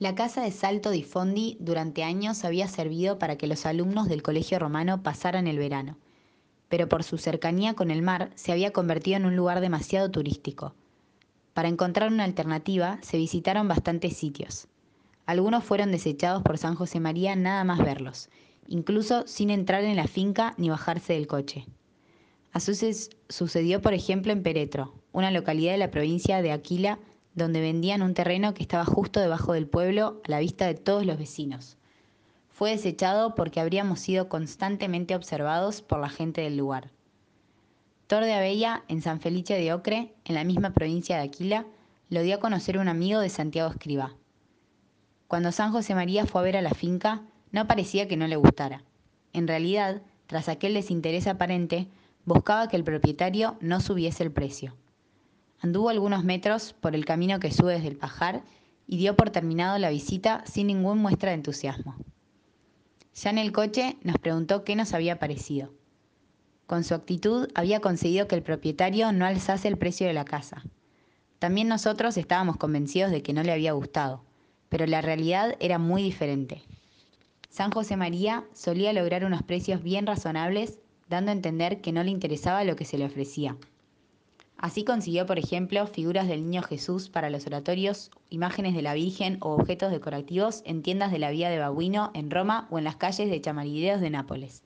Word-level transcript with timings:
La 0.00 0.16
casa 0.16 0.42
de 0.42 0.50
Salto 0.50 0.90
di 0.90 1.04
Fondi 1.04 1.56
durante 1.60 2.02
años 2.02 2.44
había 2.44 2.66
servido 2.66 3.18
para 3.20 3.36
que 3.36 3.46
los 3.46 3.64
alumnos 3.64 4.08
del 4.08 4.22
colegio 4.22 4.58
romano 4.58 5.04
pasaran 5.04 5.46
el 5.46 5.58
verano, 5.58 5.96
pero 6.68 6.88
por 6.88 7.04
su 7.04 7.16
cercanía 7.16 7.74
con 7.74 7.92
el 7.92 8.02
mar 8.02 8.30
se 8.34 8.50
había 8.50 8.72
convertido 8.72 9.18
en 9.18 9.26
un 9.26 9.36
lugar 9.36 9.60
demasiado 9.60 10.10
turístico. 10.10 10.74
Para 11.52 11.68
encontrar 11.68 12.10
una 12.10 12.24
alternativa 12.24 12.98
se 13.02 13.18
visitaron 13.18 13.68
bastantes 13.68 14.16
sitios. 14.16 14.66
Algunos 15.26 15.62
fueron 15.62 15.92
desechados 15.92 16.42
por 16.42 16.58
San 16.58 16.74
José 16.74 16.98
María 16.98 17.36
nada 17.36 17.62
más 17.62 17.78
verlos, 17.78 18.30
incluso 18.66 19.28
sin 19.28 19.50
entrar 19.50 19.84
en 19.84 19.94
la 19.94 20.08
finca 20.08 20.54
ni 20.58 20.70
bajarse 20.70 21.12
del 21.12 21.28
coche. 21.28 21.66
Así 22.52 22.72
sucedió, 23.28 23.80
por 23.80 23.94
ejemplo, 23.94 24.32
en 24.32 24.42
Peretro, 24.42 24.94
una 25.12 25.30
localidad 25.30 25.72
de 25.72 25.78
la 25.78 25.92
provincia 25.92 26.42
de 26.42 26.50
Aquila 26.50 26.98
donde 27.34 27.60
vendían 27.60 28.02
un 28.02 28.14
terreno 28.14 28.54
que 28.54 28.62
estaba 28.62 28.84
justo 28.84 29.20
debajo 29.20 29.52
del 29.52 29.66
pueblo 29.66 30.20
a 30.24 30.30
la 30.30 30.38
vista 30.38 30.66
de 30.66 30.74
todos 30.74 31.04
los 31.04 31.18
vecinos. 31.18 31.76
Fue 32.48 32.70
desechado 32.70 33.34
porque 33.34 33.60
habríamos 33.60 34.00
sido 34.00 34.28
constantemente 34.28 35.16
observados 35.16 35.82
por 35.82 36.00
la 36.00 36.08
gente 36.08 36.40
del 36.42 36.56
lugar. 36.56 36.90
Tor 38.06 38.24
de 38.24 38.34
Abella, 38.34 38.84
en 38.88 39.02
San 39.02 39.20
Felice 39.20 39.54
de 39.54 39.72
Ocre, 39.72 40.14
en 40.24 40.34
la 40.34 40.44
misma 40.44 40.70
provincia 40.70 41.16
de 41.16 41.22
Aquila, 41.22 41.66
lo 42.10 42.22
dio 42.22 42.36
a 42.36 42.40
conocer 42.40 42.78
un 42.78 42.88
amigo 42.88 43.18
de 43.18 43.28
Santiago 43.28 43.70
Escriba. 43.70 44.14
Cuando 45.26 45.50
San 45.50 45.72
José 45.72 45.94
María 45.94 46.26
fue 46.26 46.40
a 46.42 46.44
ver 46.44 46.56
a 46.56 46.62
la 46.62 46.70
finca, 46.70 47.22
no 47.50 47.66
parecía 47.66 48.06
que 48.06 48.16
no 48.16 48.28
le 48.28 48.36
gustara. 48.36 48.84
En 49.32 49.48
realidad, 49.48 50.02
tras 50.26 50.48
aquel 50.48 50.74
desinterés 50.74 51.26
aparente, 51.26 51.88
buscaba 52.24 52.68
que 52.68 52.76
el 52.76 52.84
propietario 52.84 53.56
no 53.60 53.80
subiese 53.80 54.22
el 54.22 54.30
precio. 54.30 54.74
Anduvo 55.64 55.88
algunos 55.88 56.24
metros 56.24 56.74
por 56.74 56.94
el 56.94 57.06
camino 57.06 57.40
que 57.40 57.50
sube 57.50 57.72
desde 57.72 57.88
el 57.88 57.96
pajar 57.96 58.42
y 58.86 58.98
dio 58.98 59.16
por 59.16 59.30
terminado 59.30 59.78
la 59.78 59.88
visita 59.88 60.44
sin 60.44 60.66
ninguna 60.66 61.00
muestra 61.00 61.30
de 61.30 61.36
entusiasmo. 61.36 61.96
Ya 63.14 63.30
en 63.30 63.38
el 63.38 63.50
coche 63.50 63.96
nos 64.02 64.18
preguntó 64.18 64.62
qué 64.62 64.76
nos 64.76 64.92
había 64.92 65.18
parecido. 65.18 65.72
Con 66.66 66.84
su 66.84 66.92
actitud 66.92 67.48
había 67.54 67.80
conseguido 67.80 68.28
que 68.28 68.34
el 68.34 68.42
propietario 68.42 69.10
no 69.12 69.24
alzase 69.24 69.66
el 69.66 69.78
precio 69.78 70.06
de 70.06 70.12
la 70.12 70.26
casa. 70.26 70.62
También 71.38 71.66
nosotros 71.66 72.18
estábamos 72.18 72.58
convencidos 72.58 73.10
de 73.10 73.22
que 73.22 73.32
no 73.32 73.42
le 73.42 73.52
había 73.52 73.72
gustado, 73.72 74.22
pero 74.68 74.84
la 74.84 75.00
realidad 75.00 75.56
era 75.60 75.78
muy 75.78 76.02
diferente. 76.02 76.60
San 77.48 77.70
José 77.70 77.96
María 77.96 78.44
solía 78.52 78.92
lograr 78.92 79.24
unos 79.24 79.42
precios 79.42 79.82
bien 79.82 80.06
razonables, 80.06 80.78
dando 81.08 81.30
a 81.30 81.34
entender 81.34 81.80
que 81.80 81.92
no 81.92 82.04
le 82.04 82.10
interesaba 82.10 82.64
lo 82.64 82.76
que 82.76 82.84
se 82.84 82.98
le 82.98 83.06
ofrecía. 83.06 83.56
Así 84.64 84.82
consiguió, 84.82 85.26
por 85.26 85.38
ejemplo, 85.38 85.86
figuras 85.86 86.26
del 86.26 86.42
Niño 86.42 86.62
Jesús 86.62 87.10
para 87.10 87.28
los 87.28 87.46
oratorios, 87.46 88.10
imágenes 88.30 88.74
de 88.74 88.80
la 88.80 88.94
Virgen 88.94 89.36
o 89.42 89.50
objetos 89.50 89.90
decorativos 89.90 90.62
en 90.64 90.80
tiendas 90.80 91.12
de 91.12 91.18
la 91.18 91.30
Vía 91.30 91.50
de 91.50 91.58
Babuino 91.58 92.10
en 92.14 92.30
Roma 92.30 92.66
o 92.70 92.78
en 92.78 92.84
las 92.84 92.96
calles 92.96 93.28
de 93.28 93.42
Chamarideos 93.42 94.00
de 94.00 94.08
Nápoles. 94.08 94.62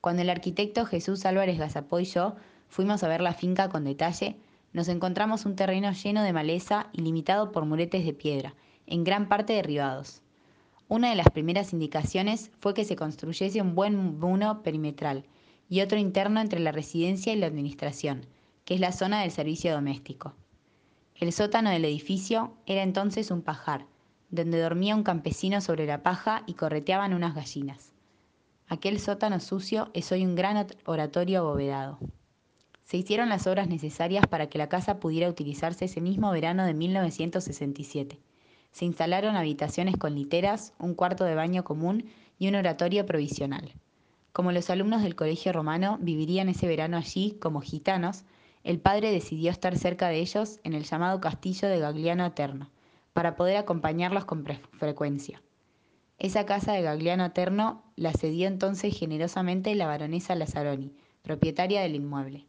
Cuando 0.00 0.22
el 0.22 0.30
arquitecto 0.30 0.86
Jesús 0.86 1.26
Álvarez 1.26 1.58
Gazapó 1.58 2.00
y 2.00 2.06
yo 2.06 2.36
fuimos 2.68 3.02
a 3.02 3.08
ver 3.08 3.20
la 3.20 3.34
finca 3.34 3.68
con 3.68 3.84
detalle, 3.84 4.36
nos 4.72 4.88
encontramos 4.88 5.44
un 5.44 5.56
terreno 5.56 5.92
lleno 5.92 6.22
de 6.22 6.32
maleza 6.32 6.88
y 6.94 7.02
limitado 7.02 7.52
por 7.52 7.66
muretes 7.66 8.06
de 8.06 8.14
piedra, 8.14 8.54
en 8.86 9.04
gran 9.04 9.28
parte 9.28 9.52
derribados. 9.52 10.22
Una 10.88 11.10
de 11.10 11.16
las 11.16 11.28
primeras 11.28 11.74
indicaciones 11.74 12.50
fue 12.60 12.72
que 12.72 12.86
se 12.86 12.96
construyese 12.96 13.60
un 13.60 13.74
buen 13.74 14.18
muro 14.18 14.62
perimetral 14.62 15.26
y 15.68 15.82
otro 15.82 15.98
interno 15.98 16.40
entre 16.40 16.60
la 16.60 16.72
residencia 16.72 17.34
y 17.34 17.36
la 17.36 17.46
administración, 17.46 18.24
es 18.72 18.80
la 18.80 18.92
zona 18.92 19.20
del 19.20 19.30
servicio 19.30 19.72
doméstico. 19.72 20.34
El 21.14 21.32
sótano 21.32 21.70
del 21.70 21.84
edificio 21.84 22.54
era 22.66 22.82
entonces 22.82 23.30
un 23.30 23.42
pajar, 23.42 23.86
donde 24.30 24.60
dormía 24.60 24.96
un 24.96 25.02
campesino 25.02 25.60
sobre 25.60 25.86
la 25.86 26.02
paja 26.02 26.42
y 26.46 26.54
correteaban 26.54 27.12
unas 27.12 27.34
gallinas. 27.34 27.92
Aquel 28.68 28.98
sótano 28.98 29.38
sucio 29.40 29.90
es 29.92 30.10
hoy 30.10 30.24
un 30.24 30.34
gran 30.34 30.66
oratorio 30.86 31.40
abovedado. 31.40 31.98
Se 32.84 32.96
hicieron 32.96 33.28
las 33.28 33.46
obras 33.46 33.68
necesarias 33.68 34.26
para 34.26 34.48
que 34.48 34.56
la 34.56 34.70
casa 34.70 34.98
pudiera 34.98 35.28
utilizarse 35.28 35.84
ese 35.84 36.00
mismo 36.00 36.30
verano 36.30 36.64
de 36.64 36.72
1967. 36.72 38.18
Se 38.72 38.84
instalaron 38.86 39.36
habitaciones 39.36 39.98
con 39.98 40.14
literas, 40.14 40.72
un 40.78 40.94
cuarto 40.94 41.24
de 41.24 41.34
baño 41.34 41.62
común 41.62 42.06
y 42.38 42.48
un 42.48 42.54
oratorio 42.54 43.04
provisional. 43.04 43.74
Como 44.32 44.50
los 44.50 44.70
alumnos 44.70 45.02
del 45.02 45.14
colegio 45.14 45.52
romano 45.52 45.98
vivirían 46.00 46.48
ese 46.48 46.66
verano 46.66 46.96
allí 46.96 47.36
como 47.38 47.60
gitanos, 47.60 48.24
el 48.64 48.78
padre 48.80 49.10
decidió 49.10 49.50
estar 49.50 49.76
cerca 49.76 50.08
de 50.08 50.20
ellos 50.20 50.60
en 50.64 50.74
el 50.74 50.84
llamado 50.84 51.20
castillo 51.20 51.68
de 51.68 51.78
Gagliano 51.78 52.24
Eterno, 52.24 52.70
para 53.12 53.36
poder 53.36 53.56
acompañarlos 53.56 54.24
con 54.24 54.44
frecuencia. 54.72 55.42
Esa 56.18 56.46
casa 56.46 56.72
de 56.72 56.82
Gagliano 56.82 57.24
Eterno 57.24 57.82
la 57.96 58.12
cedió 58.12 58.46
entonces 58.46 58.96
generosamente 58.96 59.74
la 59.74 59.86
baronesa 59.86 60.34
Lazzaroni, 60.34 60.94
propietaria 61.22 61.82
del 61.82 61.96
inmueble. 61.96 62.46